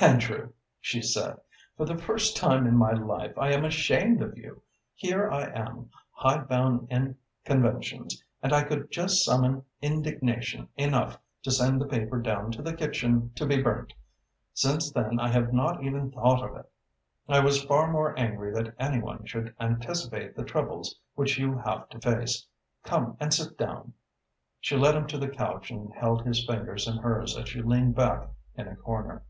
[0.00, 1.40] "Andrew," she said,
[1.76, 4.62] "for the first time in my life I am ashamed of you.
[4.94, 11.80] Here am I, hidebound in conventions, and I could just summon indignation enough to send
[11.80, 13.92] the paper down to the kitchen to be burnt.
[14.54, 16.70] Since then I have not even thought of it.
[17.28, 21.88] I was far more angry that any one should anticipate the troubles which you have
[21.88, 22.46] to face.
[22.84, 23.94] Come and sit down."
[24.60, 27.96] She led him to the couch and held his fingers in hers as she leaned
[27.96, 29.24] back in a corner.